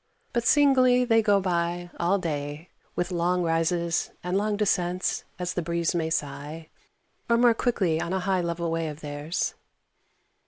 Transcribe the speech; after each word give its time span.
But 0.33 0.43
singly 0.47 1.05
they 1.05 1.21
go 1.21 1.39
by 1.39 1.91
all 1.99 2.17
day, 2.17 2.69
with 2.95 3.11
long 3.11 3.43
rises 3.43 4.09
and 4.23 4.35
long 4.35 4.57
descents 4.57 5.25
as 5.37 5.53
the 5.53 5.61
breeze 5.61 5.93
may 5.93 6.09
sigh, 6.09 6.69
or 7.29 7.37
more 7.37 7.53
quickly 7.53 8.01
on 8.01 8.11
a 8.11 8.19
high 8.21 8.41
level 8.41 8.71
way 8.71 8.87
of 8.87 9.01
theirs. 9.01 9.53